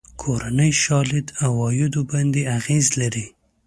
[0.21, 3.25] کورنۍ شالید عوایدو باندې اغېز لري.